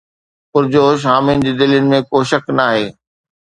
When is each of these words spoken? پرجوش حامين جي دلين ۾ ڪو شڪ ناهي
پرجوش 0.51 0.99
حامين 1.09 1.37
جي 1.45 1.51
دلين 1.59 1.85
۾ 1.95 1.99
ڪو 2.09 2.17
شڪ 2.29 2.43
ناهي 2.57 2.85